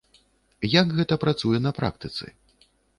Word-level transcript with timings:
Як 0.79 0.87
гэта 1.01 1.19
працуе 1.27 1.57
на 1.69 1.77
практыцы? 1.83 2.25